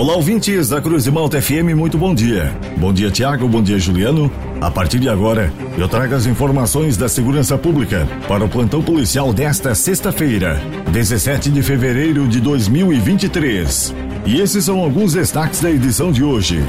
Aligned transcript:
Olá, 0.00 0.16
ouvintes 0.16 0.70
da 0.70 0.80
Cruz 0.80 1.04
de 1.04 1.10
Malta 1.10 1.42
FM, 1.42 1.76
muito 1.76 1.98
bom 1.98 2.14
dia. 2.14 2.56
Bom 2.78 2.90
dia, 2.90 3.10
Tiago, 3.10 3.46
bom 3.46 3.62
dia, 3.62 3.78
Juliano. 3.78 4.32
A 4.58 4.70
partir 4.70 4.98
de 4.98 5.10
agora, 5.10 5.52
eu 5.76 5.86
trago 5.86 6.14
as 6.14 6.24
informações 6.24 6.96
da 6.96 7.06
segurança 7.06 7.58
pública 7.58 8.08
para 8.26 8.42
o 8.42 8.48
plantão 8.48 8.82
policial 8.82 9.30
desta 9.30 9.74
sexta-feira, 9.74 10.58
17 10.90 11.50
de 11.50 11.62
fevereiro 11.62 12.26
de 12.26 12.40
2023. 12.40 13.94
E 14.24 14.40
esses 14.40 14.64
são 14.64 14.78
alguns 14.78 15.12
destaques 15.12 15.60
da 15.60 15.70
edição 15.70 16.10
de 16.10 16.24
hoje. 16.24 16.64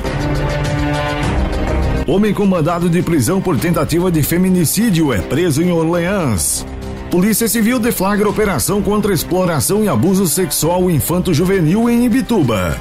Homem 2.06 2.34
com 2.34 2.46
mandado 2.46 2.90
de 2.90 3.02
prisão 3.02 3.40
por 3.40 3.58
tentativa 3.58 4.12
de 4.12 4.22
feminicídio 4.24 5.14
é 5.14 5.22
preso 5.22 5.64
em 5.64 5.72
Orleans. 5.72 6.66
Polícia 7.10 7.48
Civil 7.48 7.80
deflagra 7.80 8.28
operação 8.28 8.82
contra 8.82 9.14
exploração 9.14 9.86
e 9.86 9.88
abuso 9.88 10.28
sexual 10.28 10.92
infanto-juvenil 10.92 11.90
em 11.90 12.06
Ibituba. 12.06 12.78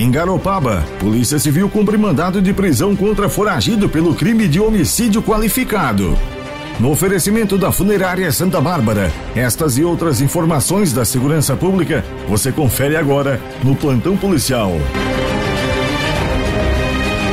Em 0.00 0.10
Garopaba, 0.10 0.82
Polícia 0.98 1.38
Civil 1.38 1.68
cumpre 1.68 1.98
mandado 1.98 2.40
de 2.40 2.54
prisão 2.54 2.96
contra 2.96 3.28
foragido 3.28 3.86
pelo 3.86 4.14
crime 4.14 4.48
de 4.48 4.58
homicídio 4.58 5.22
qualificado. 5.22 6.16
No 6.78 6.90
oferecimento 6.90 7.58
da 7.58 7.70
Funerária 7.70 8.32
Santa 8.32 8.62
Bárbara, 8.62 9.12
estas 9.36 9.76
e 9.76 9.84
outras 9.84 10.22
informações 10.22 10.94
da 10.94 11.04
segurança 11.04 11.54
pública 11.54 12.02
você 12.26 12.50
confere 12.50 12.96
agora 12.96 13.38
no 13.62 13.76
Plantão 13.76 14.16
Policial. 14.16 14.72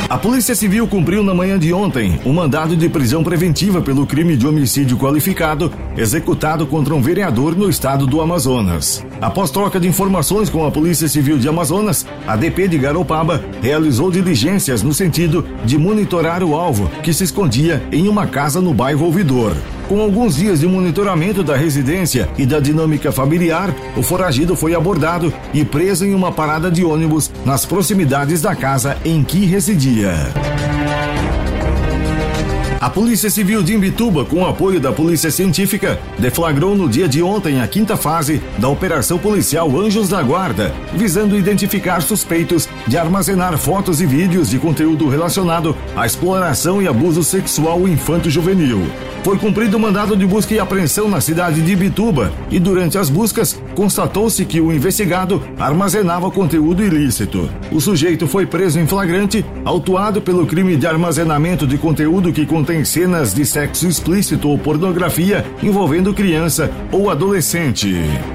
A 0.09 0.17
Polícia 0.17 0.55
Civil 0.55 0.87
cumpriu 0.87 1.21
na 1.21 1.33
manhã 1.33 1.59
de 1.59 1.73
ontem 1.73 2.17
um 2.25 2.31
mandado 2.31 2.77
de 2.77 2.87
prisão 2.87 3.25
preventiva 3.25 3.81
pelo 3.81 4.07
crime 4.07 4.37
de 4.37 4.47
homicídio 4.47 4.97
qualificado 4.97 5.69
executado 5.97 6.65
contra 6.65 6.95
um 6.95 7.01
vereador 7.01 7.57
no 7.57 7.69
estado 7.69 8.07
do 8.07 8.21
Amazonas. 8.21 9.05
Após 9.19 9.51
troca 9.51 9.81
de 9.81 9.87
informações 9.87 10.49
com 10.49 10.65
a 10.65 10.71
Polícia 10.71 11.09
Civil 11.09 11.37
de 11.37 11.49
Amazonas, 11.49 12.05
a 12.25 12.37
DP 12.37 12.69
de 12.69 12.77
Garopaba 12.77 13.43
realizou 13.61 14.09
diligências 14.09 14.81
no 14.81 14.93
sentido 14.93 15.45
de 15.65 15.77
monitorar 15.77 16.41
o 16.41 16.55
alvo, 16.55 16.89
que 17.03 17.11
se 17.11 17.25
escondia 17.25 17.83
em 17.91 18.07
uma 18.07 18.25
casa 18.25 18.61
no 18.61 18.73
bairro 18.73 19.05
Ouvidor. 19.05 19.57
Com 19.87 20.01
alguns 20.01 20.35
dias 20.35 20.59
de 20.59 20.67
monitoramento 20.67 21.41
da 21.41 21.55
residência 21.55 22.27
e 22.37 22.45
da 22.45 22.59
dinâmica 22.59 23.09
familiar, 23.09 23.73
o 23.95 24.03
foragido 24.03 24.53
foi 24.53 24.75
abordado 24.75 25.33
e 25.53 25.63
preso 25.63 26.05
em 26.05 26.13
uma 26.13 26.29
parada 26.29 26.69
de 26.69 26.83
ônibus 26.83 27.31
nas 27.45 27.65
proximidades 27.65 28.41
da 28.41 28.53
casa 28.53 28.97
em 29.05 29.23
que 29.23 29.45
residia. 29.45 30.13
A 32.81 32.89
Polícia 32.89 33.29
Civil 33.29 33.63
de 33.63 33.73
Imbituba, 33.73 34.23
com 34.23 34.41
o 34.41 34.45
apoio 34.45 34.79
da 34.79 34.91
Polícia 34.91 35.31
Científica, 35.31 35.99
deflagrou 36.19 36.75
no 36.75 36.87
dia 36.87 37.07
de 37.07 37.23
ontem 37.23 37.61
a 37.61 37.67
quinta 37.67 37.95
fase 37.95 38.41
da 38.57 38.67
Operação 38.67 39.17
Policial 39.17 39.69
Anjos 39.79 40.09
da 40.09 40.21
Guarda, 40.21 40.73
visando 40.93 41.37
identificar 41.37 42.01
suspeitos 42.01 42.67
de 42.85 42.97
armazenar 42.97 43.57
fotos 43.57 43.99
e 43.99 44.05
vídeos 44.05 44.49
de 44.49 44.59
conteúdo 44.59 45.09
relacionado 45.09 45.75
à 45.95 46.05
exploração 46.05 46.81
e 46.81 46.87
abuso 46.87 47.23
sexual 47.23 47.87
infanto-juvenil. 47.87 48.85
Foi 49.23 49.37
cumprido 49.37 49.75
o 49.75 49.79
mandado 49.79 50.15
de 50.15 50.25
busca 50.25 50.53
e 50.53 50.59
apreensão 50.59 51.09
na 51.09 51.19
cidade 51.19 51.61
de 51.61 51.71
Ibituba 51.73 52.31
e 52.49 52.59
durante 52.59 52.97
as 52.97 53.09
buscas 53.09 53.59
constatou-se 53.75 54.43
que 54.45 54.61
o 54.61 54.71
investigado 54.71 55.43
armazenava 55.59 56.31
conteúdo 56.31 56.83
ilícito. 56.83 57.49
O 57.71 57.81
sujeito 57.81 58.25
foi 58.25 58.45
preso 58.45 58.79
em 58.79 58.87
flagrante, 58.87 59.45
autuado 59.65 60.21
pelo 60.21 60.47
crime 60.47 60.75
de 60.75 60.87
armazenamento 60.87 61.67
de 61.67 61.77
conteúdo 61.77 62.31
que 62.31 62.45
contém 62.45 62.85
cenas 62.85 63.33
de 63.33 63.45
sexo 63.45 63.87
explícito 63.87 64.47
ou 64.47 64.57
pornografia 64.57 65.45
envolvendo 65.61 66.13
criança 66.13 66.71
ou 66.91 67.09
adolescente. 67.09 67.93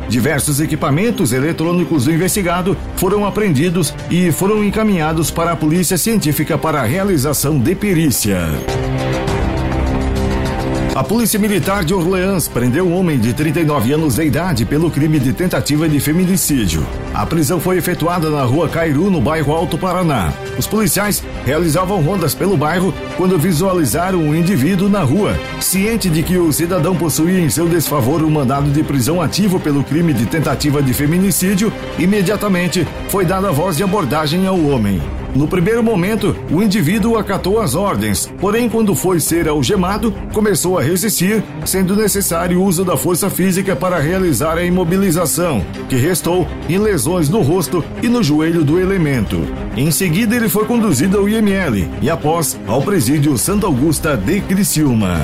Diversos 0.08 0.60
equipamentos 0.60 1.33
eletrônicos 1.33 2.05
do 2.05 2.12
investigado 2.12 2.77
foram 2.97 3.27
apreendidos 3.27 3.94
e 4.10 4.30
foram 4.30 4.62
encaminhados 4.62 5.30
para 5.30 5.53
a 5.53 5.56
Polícia 5.56 5.97
Científica 5.97 6.58
para 6.58 6.80
a 6.80 6.84
realização 6.84 7.58
de 7.58 7.75
perícia. 7.75 8.38
A 10.95 11.03
Polícia 11.03 11.41
Militar 11.41 11.87
de 11.87 11.95
Orleans 11.95 12.49
prendeu 12.49 12.87
um 12.87 12.94
homem 12.94 13.19
de 13.19 13.33
39 13.33 13.94
anos 13.94 14.16
de 14.16 14.25
idade 14.25 14.66
pelo 14.66 14.91
crime 14.91 15.19
de 15.19 15.33
tentativa 15.33 15.89
de 15.89 15.99
feminicídio. 15.99 16.87
A 17.15 17.25
prisão 17.25 17.59
foi 17.59 17.78
efetuada 17.78 18.28
na 18.28 18.43
rua 18.43 18.69
Cairu, 18.69 19.11
no 19.11 19.19
bairro 19.19 19.55
Alto 19.55 19.78
Paraná. 19.78 20.34
Os 20.59 20.66
policiais 20.66 21.25
realizavam 21.47 22.03
rondas 22.03 22.34
pelo 22.34 22.59
bairro 22.59 22.93
quando 23.16 23.39
visualizaram 23.39 24.19
um 24.19 24.34
indivíduo 24.34 24.87
na 24.87 25.00
rua. 25.00 25.34
Ciente 25.62 26.11
de 26.11 26.22
que 26.22 26.37
o 26.37 26.53
cidadão 26.53 26.95
possuía 26.95 27.41
em 27.41 27.49
seu 27.49 27.66
desfavor 27.66 28.22
um 28.22 28.31
mandado 28.31 28.71
de 28.71 28.83
prisão 28.83 29.22
ativo 29.22 29.59
pelo 29.59 29.83
crime 29.83 30.12
de 30.12 30.27
tentativa 30.27 30.83
de 30.83 30.93
feminicídio, 30.93 31.72
imediatamente 31.99 32.87
foi 33.09 33.25
dada 33.25 33.50
voz 33.50 33.78
de 33.78 33.83
abordagem 33.83 34.47
ao 34.47 34.62
homem. 34.62 35.00
No 35.34 35.48
primeiro 35.48 35.82
momento, 35.82 36.37
o 36.50 36.62
indivíduo 36.62 37.16
acatou 37.16 37.59
as 37.59 37.75
ordens, 37.75 38.31
porém, 38.38 38.69
quando 38.69 38.94
foi 38.94 39.19
ser 39.19 39.48
algemado, 39.48 40.12
começou 40.32 40.78
a 40.78 40.82
resistir, 40.82 41.43
sendo 41.65 41.97
necessário 41.97 42.60
o 42.60 42.65
uso 42.65 42.84
da 42.84 42.97
força 42.97 43.31
física 43.31 43.75
para 43.75 43.98
realizar 43.98 44.59
a 44.59 44.65
imobilização, 44.65 45.65
que 45.88 45.97
restou 45.97 46.47
em 46.69 46.76
lesões 46.76 47.31
no 47.31 47.41
rosto 47.41 47.82
e 48.03 48.09
no 48.09 48.22
joelho 48.22 48.62
do 48.62 48.78
elemento. 48.78 49.41
Em 49.75 49.91
seguida, 49.91 50.37
ele 50.37 50.50
foi 50.50 50.66
conduzido 50.66 51.16
ao 51.19 51.28
IML 51.28 51.88
e, 52.03 52.10
após, 52.10 52.59
ao 52.66 52.82
presídio 52.82 53.38
Santa 53.38 53.66
Augusta 53.66 54.16
de 54.16 54.41
Criciúma. 54.42 55.16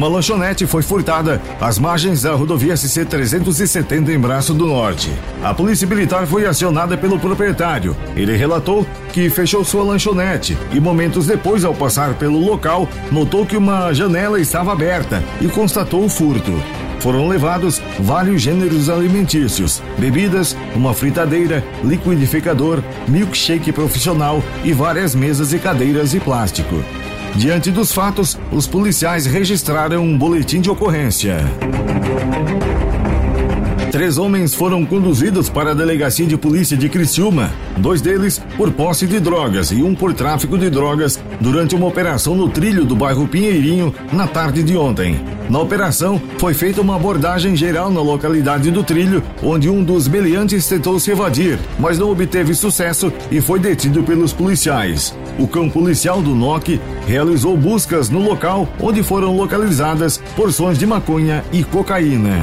Uma 0.00 0.08
lanchonete 0.08 0.66
foi 0.66 0.80
furtada 0.80 1.42
às 1.60 1.78
margens 1.78 2.22
da 2.22 2.32
rodovia 2.32 2.74
SC 2.74 3.04
370 3.04 4.10
em 4.10 4.18
Braço 4.18 4.54
do 4.54 4.64
Norte. 4.64 5.12
A 5.44 5.52
polícia 5.52 5.86
militar 5.86 6.26
foi 6.26 6.46
acionada 6.46 6.96
pelo 6.96 7.18
proprietário. 7.18 7.94
Ele 8.16 8.34
relatou 8.34 8.86
que 9.12 9.28
fechou 9.28 9.62
sua 9.62 9.84
lanchonete 9.84 10.56
e 10.72 10.80
momentos 10.80 11.26
depois, 11.26 11.66
ao 11.66 11.74
passar 11.74 12.14
pelo 12.14 12.42
local, 12.42 12.88
notou 13.12 13.44
que 13.44 13.58
uma 13.58 13.92
janela 13.92 14.40
estava 14.40 14.72
aberta 14.72 15.22
e 15.38 15.48
constatou 15.48 16.02
o 16.02 16.08
furto. 16.08 16.52
Foram 17.00 17.28
levados 17.28 17.78
vários 17.98 18.40
gêneros 18.40 18.88
alimentícios, 18.88 19.82
bebidas, 19.98 20.56
uma 20.74 20.94
fritadeira, 20.94 21.62
liquidificador, 21.84 22.82
milkshake 23.06 23.70
profissional 23.70 24.42
e 24.64 24.72
várias 24.72 25.14
mesas 25.14 25.52
e 25.52 25.58
cadeiras 25.58 26.12
de 26.12 26.20
plástico. 26.20 26.82
Diante 27.36 27.70
dos 27.70 27.92
fatos, 27.92 28.38
os 28.52 28.66
policiais 28.66 29.26
registraram 29.26 30.02
um 30.02 30.16
boletim 30.16 30.60
de 30.60 30.70
ocorrência. 30.70 31.38
Três 33.90 34.18
homens 34.18 34.54
foram 34.54 34.86
conduzidos 34.86 35.48
para 35.48 35.72
a 35.72 35.74
delegacia 35.74 36.24
de 36.24 36.36
polícia 36.36 36.76
de 36.76 36.88
Criciúma, 36.88 37.50
dois 37.76 38.00
deles 38.00 38.40
por 38.56 38.70
posse 38.70 39.04
de 39.04 39.18
drogas 39.18 39.72
e 39.72 39.82
um 39.82 39.96
por 39.96 40.14
tráfico 40.14 40.56
de 40.56 40.70
drogas 40.70 41.18
durante 41.40 41.74
uma 41.74 41.88
operação 41.88 42.36
no 42.36 42.48
trilho 42.48 42.84
do 42.84 42.94
bairro 42.94 43.26
Pinheirinho 43.26 43.92
na 44.12 44.28
tarde 44.28 44.62
de 44.62 44.76
ontem. 44.76 45.20
Na 45.48 45.58
operação, 45.58 46.22
foi 46.38 46.54
feita 46.54 46.80
uma 46.80 46.94
abordagem 46.94 47.56
geral 47.56 47.90
na 47.90 48.00
localidade 48.00 48.70
do 48.70 48.84
trilho, 48.84 49.24
onde 49.42 49.68
um 49.68 49.82
dos 49.82 50.06
meliantes 50.06 50.68
tentou 50.68 51.00
se 51.00 51.10
evadir, 51.10 51.58
mas 51.76 51.98
não 51.98 52.12
obteve 52.12 52.54
sucesso 52.54 53.12
e 53.28 53.40
foi 53.40 53.58
detido 53.58 54.04
pelos 54.04 54.32
policiais. 54.32 55.12
O 55.36 55.48
cão 55.48 55.68
policial 55.68 56.22
do 56.22 56.32
NOC 56.32 56.80
realizou 57.08 57.56
buscas 57.56 58.08
no 58.08 58.20
local 58.20 58.68
onde 58.80 59.02
foram 59.02 59.36
localizadas 59.36 60.18
porções 60.36 60.78
de 60.78 60.86
maconha 60.86 61.42
e 61.52 61.64
cocaína. 61.64 62.38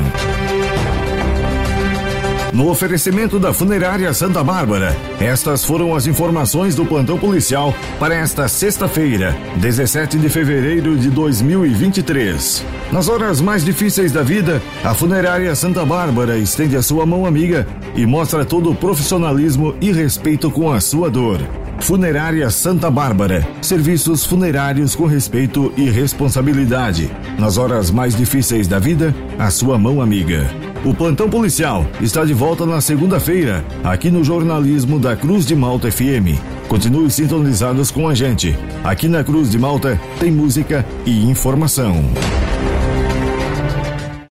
No 2.57 2.71
oferecimento 2.71 3.37
da 3.37 3.53
Funerária 3.53 4.11
Santa 4.15 4.43
Bárbara, 4.43 4.97
estas 5.19 5.63
foram 5.63 5.93
as 5.93 6.07
informações 6.07 6.73
do 6.73 6.87
plantão 6.87 7.15
policial 7.15 7.71
para 7.99 8.15
esta 8.15 8.47
sexta-feira, 8.47 9.37
17 9.57 10.17
de 10.17 10.27
fevereiro 10.27 10.97
de 10.97 11.11
2023. 11.11 12.65
Nas 12.91 13.09
horas 13.09 13.41
mais 13.41 13.63
difíceis 13.63 14.11
da 14.11 14.23
vida, 14.23 14.59
a 14.83 14.95
Funerária 14.95 15.55
Santa 15.55 15.85
Bárbara 15.85 16.35
estende 16.39 16.75
a 16.75 16.81
sua 16.81 17.05
mão 17.05 17.27
amiga 17.27 17.67
e 17.95 18.07
mostra 18.07 18.43
todo 18.43 18.71
o 18.71 18.75
profissionalismo 18.75 19.75
e 19.79 19.91
respeito 19.91 20.49
com 20.49 20.71
a 20.71 20.81
sua 20.81 21.11
dor. 21.11 21.39
Funerária 21.79 22.49
Santa 22.49 22.91
Bárbara. 22.91 23.47
Serviços 23.61 24.25
funerários 24.25 24.95
com 24.95 25.05
respeito 25.05 25.71
e 25.77 25.89
responsabilidade. 25.89 27.09
Nas 27.39 27.57
horas 27.57 27.89
mais 27.91 28.15
difíceis 28.15 28.67
da 28.67 28.79
vida, 28.79 29.15
a 29.39 29.49
sua 29.49 29.77
mão 29.77 30.01
amiga. 30.01 30.49
O 30.83 30.93
plantão 30.93 31.29
policial 31.29 31.85
está 32.01 32.25
de 32.25 32.33
volta 32.33 32.65
na 32.65 32.81
segunda-feira, 32.81 33.63
aqui 33.83 34.09
no 34.09 34.23
jornalismo 34.23 34.99
da 34.99 35.15
Cruz 35.15 35.45
de 35.45 35.55
Malta 35.55 35.91
FM. 35.91 36.39
Continue 36.67 37.09
sintonizados 37.09 37.91
com 37.91 38.07
a 38.07 38.13
gente. 38.13 38.57
Aqui 38.83 39.07
na 39.07 39.23
Cruz 39.23 39.49
de 39.49 39.57
Malta 39.57 39.99
tem 40.19 40.31
música 40.31 40.85
e 41.05 41.29
informação. 41.29 42.03